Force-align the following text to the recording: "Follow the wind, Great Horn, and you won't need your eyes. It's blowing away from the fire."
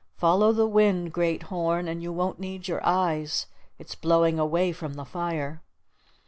"Follow 0.17 0.51
the 0.51 0.65
wind, 0.65 1.13
Great 1.13 1.43
Horn, 1.43 1.87
and 1.87 2.01
you 2.01 2.11
won't 2.11 2.39
need 2.39 2.67
your 2.67 2.83
eyes. 2.83 3.45
It's 3.77 3.93
blowing 3.93 4.39
away 4.39 4.71
from 4.71 4.95
the 4.95 5.05
fire." 5.05 5.61